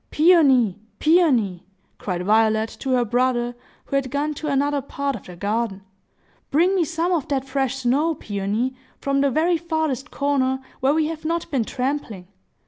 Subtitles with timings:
[0.09, 1.63] "Peony, Peony!"
[1.99, 3.55] cried Violet to her brother,
[3.85, 5.83] who had gone to another part of the garden,
[6.49, 11.05] "bring me some of that fresh snow, Peony, from the very farthest corner, where we
[11.05, 12.27] have not been trampling.